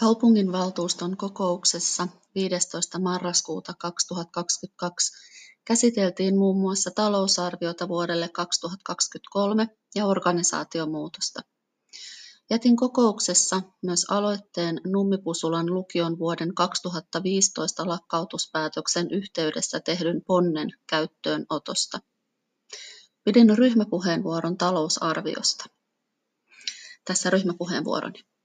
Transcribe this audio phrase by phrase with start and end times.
[0.00, 2.98] Kaupunginvaltuuston kokouksessa 15.
[2.98, 5.12] marraskuuta 2022
[5.64, 11.40] käsiteltiin muun muassa talousarviota vuodelle 2023 ja organisaatiomuutosta.
[12.50, 21.98] Jätin kokouksessa myös aloitteen Nummipusulan lukion vuoden 2015 lakkautuspäätöksen yhteydessä tehdyn ponnen käyttöönotosta.
[23.24, 25.64] Pidin ryhmäpuheenvuoron talousarviosta.
[27.04, 28.37] Tässä ryhmäpuheenvuoroni.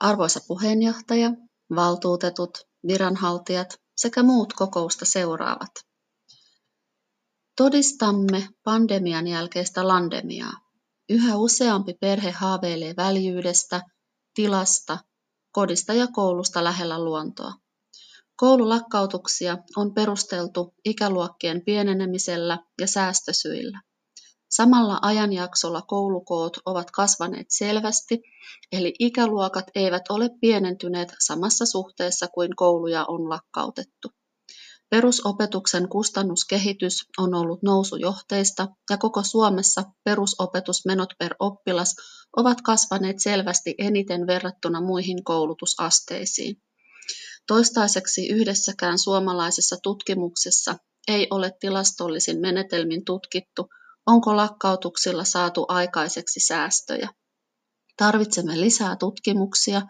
[0.00, 1.30] Arvoisa puheenjohtaja,
[1.74, 5.70] valtuutetut, viranhaltijat sekä muut kokousta seuraavat.
[7.56, 10.52] Todistamme pandemian jälkeistä landemiaa.
[11.08, 13.82] Yhä useampi perhe haaveilee väljyydestä,
[14.34, 14.98] tilasta,
[15.52, 17.52] kodista ja koulusta lähellä luontoa.
[18.36, 23.80] Koululakkautuksia on perusteltu ikäluokkien pienenemisellä ja säästösyillä.
[24.48, 28.22] Samalla ajanjaksolla koulukoot ovat kasvaneet selvästi,
[28.72, 34.08] eli ikäluokat eivät ole pienentyneet samassa suhteessa kuin kouluja on lakkautettu.
[34.90, 41.96] Perusopetuksen kustannuskehitys on ollut nousujohteista ja koko Suomessa perusopetusmenot per oppilas
[42.36, 46.62] ovat kasvaneet selvästi eniten verrattuna muihin koulutusasteisiin.
[47.46, 50.76] Toistaiseksi yhdessäkään suomalaisessa tutkimuksessa
[51.08, 53.68] ei ole tilastollisin menetelmin tutkittu,
[54.08, 57.08] Onko lakkautuksilla saatu aikaiseksi säästöjä?
[57.96, 59.82] Tarvitsemme lisää tutkimuksia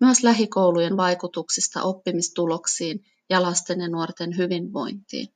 [0.00, 5.28] myös lähikoulujen vaikutuksista oppimistuloksiin ja lasten ja nuorten hyvinvointiin.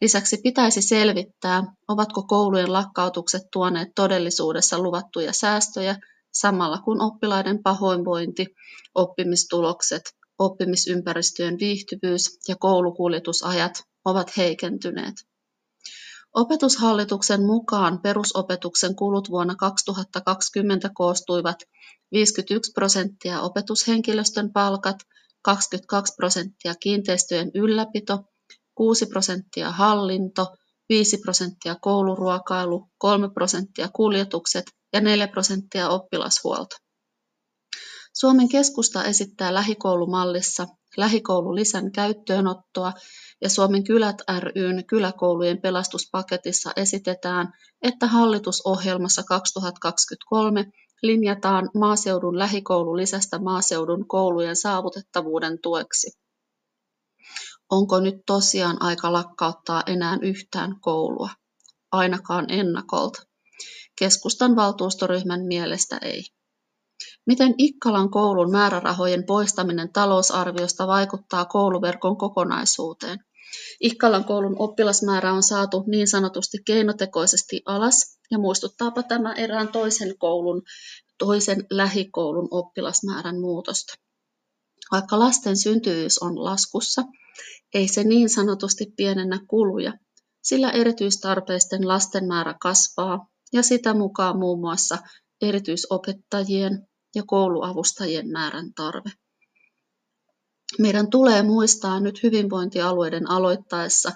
[0.00, 5.96] Lisäksi pitäisi selvittää, ovatko koulujen lakkautukset tuoneet todellisuudessa luvattuja säästöjä
[6.32, 8.46] samalla kun oppilaiden pahoinvointi,
[8.94, 10.02] oppimistulokset,
[10.38, 15.14] oppimisympäristöjen viihtyvyys ja koulukuljetusajat ovat heikentyneet.
[16.34, 21.56] Opetushallituksen mukaan perusopetuksen kulut vuonna 2020 koostuivat
[22.12, 24.96] 51 prosenttia opetushenkilöstön palkat,
[25.42, 28.24] 22 prosenttia kiinteistöjen ylläpito,
[28.74, 30.56] 6 prosenttia hallinto,
[30.88, 36.76] 5 prosenttia kouluruokailu, 3 prosenttia kuljetukset ja 4 prosenttia oppilashuolto.
[38.14, 40.66] Suomen keskusta esittää lähikoulumallissa
[40.96, 42.92] lähikoululisän käyttöönottoa
[43.42, 44.16] ja Suomen kylät
[44.56, 50.66] ryn kyläkoulujen pelastuspaketissa esitetään, että hallitusohjelmassa 2023
[51.02, 56.10] linjataan maaseudun lähikoululisästä maaseudun koulujen saavutettavuuden tueksi.
[57.70, 61.30] Onko nyt tosiaan aika lakkauttaa enää yhtään koulua?
[61.92, 63.22] Ainakaan ennakolta.
[63.98, 66.24] Keskustan valtuustoryhmän mielestä ei.
[67.26, 73.18] Miten Ikkalan koulun määrärahojen poistaminen talousarviosta vaikuttaa kouluverkon kokonaisuuteen?
[73.80, 80.62] Ikkalan koulun oppilasmäärä on saatu niin sanotusti keinotekoisesti alas, ja muistuttaapa tämä erään toisen koulun,
[81.18, 83.94] toisen lähikoulun oppilasmäärän muutosta.
[84.92, 87.02] Vaikka lasten syntyvyys on laskussa,
[87.74, 89.92] ei se niin sanotusti pienennä kuluja,
[90.42, 94.98] sillä erityistarpeisten lasten määrä kasvaa ja sitä mukaan muun muassa
[95.42, 99.10] erityisopettajien ja kouluavustajien määrän tarve.
[100.78, 104.12] Meidän tulee muistaa nyt hyvinvointialueiden aloittaessa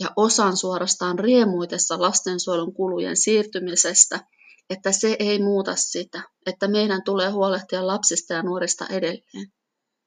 [0.00, 4.26] ja osan suorastaan riemuitessa lastensuojelun kulujen siirtymisestä,
[4.70, 9.52] että se ei muuta sitä, että meidän tulee huolehtia lapsista ja nuorista edelleen.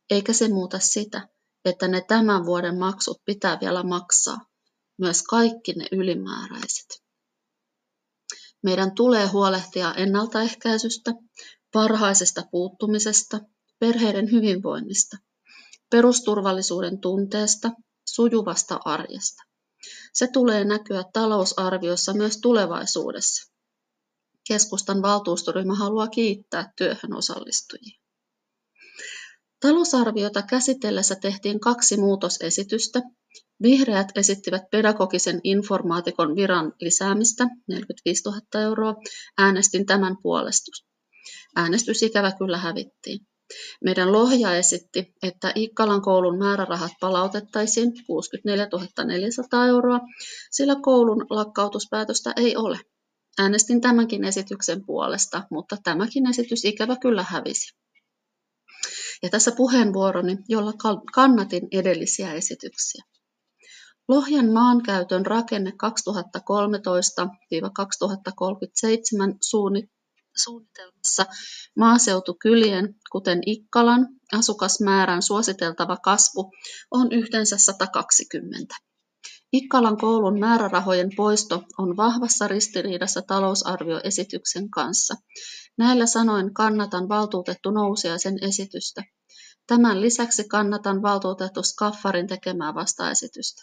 [0.09, 1.28] Eikä se muuta sitä,
[1.66, 4.38] että ne tämän vuoden maksut pitää vielä maksaa,
[4.97, 7.03] myös kaikki ne ylimääräiset.
[8.64, 11.14] Meidän tulee huolehtia ennaltaehkäisystä,
[11.74, 13.40] varhaisesta puuttumisesta,
[13.79, 15.18] perheiden hyvinvoinnista,
[15.89, 17.71] perusturvallisuuden tunteesta,
[18.05, 19.43] sujuvasta arjesta.
[20.13, 23.53] Se tulee näkyä talousarviossa myös tulevaisuudessa.
[24.47, 27.99] Keskustan valtuustoryhmä haluaa kiittää työhön osallistujia.
[29.59, 33.01] Talousarviota käsitellessä tehtiin kaksi muutosesitystä.
[33.61, 38.95] Vihreät esittivät pedagogisen informaatikon viran lisäämistä 45 000 euroa.
[39.37, 40.72] Äänestin tämän puolesta.
[41.55, 43.28] Äänestys ikävä kyllä hävittiin.
[43.84, 48.67] Meidän Lohja esitti, että Ikkalan koulun määrärahat palautettaisiin 64
[49.05, 49.99] 400 euroa,
[50.52, 52.79] sillä koulun lakkautuspäätöstä ei ole.
[53.40, 57.76] Äänestin tämänkin esityksen puolesta, mutta tämäkin esitys ikävä kyllä hävisi.
[59.23, 60.73] Ja tässä puheenvuoroni, jolla
[61.14, 63.03] kannatin edellisiä esityksiä.
[64.08, 65.73] Lohjan maankäytön rakenne 2013-2037
[70.43, 71.25] suunnitelmassa
[71.75, 76.51] maaseutukylien, kuten Ikkalan, asukasmäärän suositeltava kasvu
[76.91, 78.75] on yhteensä 120.
[79.53, 85.16] Ikkalan koulun määrärahojen poisto on vahvassa ristiriidassa talousarvioesityksen kanssa.
[85.78, 89.03] Näillä sanoin kannatan valtuutettu Nousiaisen esitystä.
[89.67, 93.61] Tämän lisäksi kannatan valtuutettu Skaffarin tekemää vastaesitystä.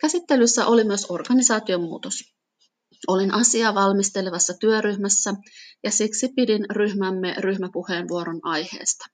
[0.00, 2.14] Käsittelyssä oli myös organisaatiomuutos.
[3.08, 5.34] Olin asiaa valmistelevassa työryhmässä
[5.84, 9.06] ja siksi pidin ryhmämme ryhmäpuheenvuoron aiheesta.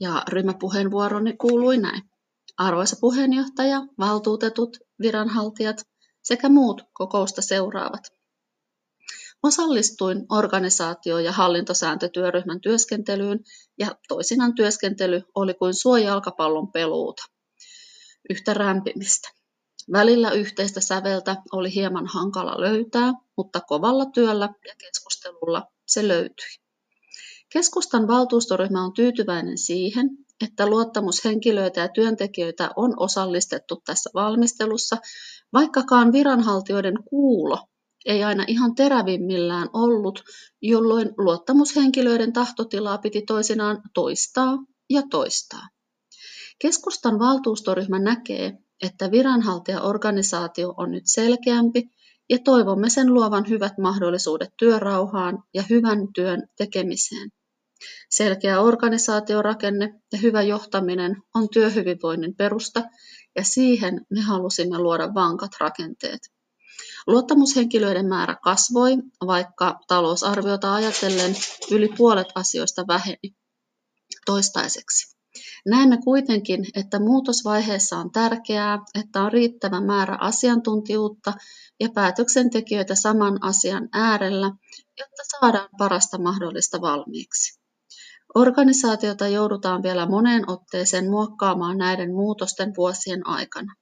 [0.00, 2.02] Ja ryhmäpuheenvuoroni kuului näin.
[2.56, 5.86] Arvoisa puheenjohtaja, valtuutetut, viranhaltijat
[6.22, 8.12] sekä muut kokousta seuraavat.
[9.42, 13.40] Osallistuin organisaatio- ja hallintosääntötyöryhmän työskentelyyn
[13.78, 17.22] ja toisinaan työskentely oli kuin suojalkapallon peluuta.
[18.30, 19.41] Yhtä rämpimistä.
[19.92, 26.46] Välillä yhteistä säveltä oli hieman hankala löytää, mutta kovalla työllä ja keskustelulla se löytyi.
[27.52, 30.10] Keskustan valtuustoryhmä on tyytyväinen siihen,
[30.44, 34.96] että luottamushenkilöitä ja työntekijöitä on osallistettu tässä valmistelussa,
[35.52, 37.58] vaikkakaan viranhaltijoiden kuulo
[38.04, 40.24] ei aina ihan terävimmillään ollut,
[40.62, 44.58] jolloin luottamushenkilöiden tahtotilaa piti toisinaan toistaa
[44.90, 45.68] ja toistaa.
[46.58, 51.82] Keskustan valtuustoryhmä näkee, että viranhaltijaorganisaatio on nyt selkeämpi
[52.30, 57.30] ja toivomme sen luovan hyvät mahdollisuudet työrauhaan ja hyvän työn tekemiseen.
[58.10, 62.82] Selkeä organisaatiorakenne ja hyvä johtaminen on työhyvinvoinnin perusta
[63.36, 66.20] ja siihen me halusimme luoda vankat rakenteet.
[67.06, 68.96] Luottamushenkilöiden määrä kasvoi,
[69.26, 71.34] vaikka talousarviota ajatellen
[71.70, 73.36] yli puolet asioista väheni
[74.26, 75.11] toistaiseksi.
[75.66, 81.32] Näemme kuitenkin, että muutosvaiheessa on tärkeää, että on riittävä määrä asiantuntijuutta
[81.80, 84.50] ja päätöksentekijöitä saman asian äärellä,
[84.98, 87.62] jotta saadaan parasta mahdollista valmiiksi.
[88.34, 93.74] Organisaatiota joudutaan vielä moneen otteeseen muokkaamaan näiden muutosten vuosien aikana.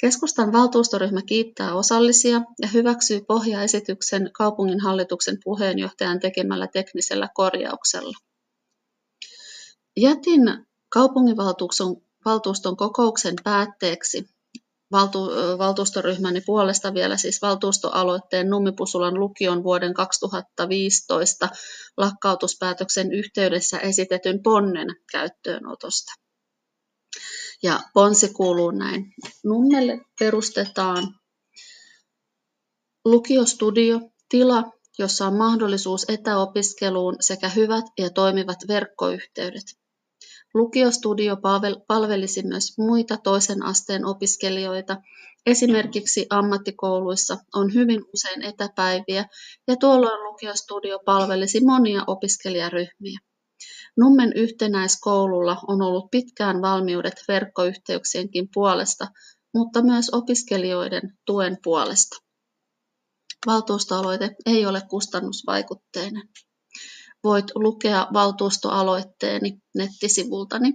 [0.00, 8.18] Keskustan valtuustoryhmä kiittää osallisia ja hyväksyy pohjaesityksen kaupunginhallituksen puheenjohtajan tekemällä teknisellä korjauksella.
[9.96, 14.28] Jätin kaupunginvaltuuston kokouksen päätteeksi
[14.92, 15.18] valtu,
[15.58, 21.48] valtuustoryhmäni puolesta vielä siis valtuustoaloitteen Nummipusulan lukion vuoden 2015
[21.96, 26.12] lakkautuspäätöksen yhteydessä esitetyn ponnen käyttöönotosta.
[27.62, 29.14] Ja ponsi kuuluu näin.
[29.44, 31.20] Nummelle perustetaan
[33.04, 34.64] lukiostudio, tila,
[34.98, 39.83] jossa on mahdollisuus etäopiskeluun sekä hyvät ja toimivat verkkoyhteydet.
[40.54, 41.36] Lukiostudio
[41.86, 44.96] palvelisi myös muita toisen asteen opiskelijoita.
[45.46, 49.26] Esimerkiksi ammattikouluissa on hyvin usein etäpäiviä
[49.68, 53.18] ja tuolloin lukiostudio palvelisi monia opiskelijaryhmiä.
[53.96, 59.08] Nummen yhtenäiskoululla on ollut pitkään valmiudet verkkoyhteyksienkin puolesta,
[59.54, 62.16] mutta myös opiskelijoiden tuen puolesta.
[63.46, 66.28] Valtuustoaloite ei ole kustannusvaikutteinen.
[67.24, 70.72] Voit lukea valtuustoaloitteeni nettisivultani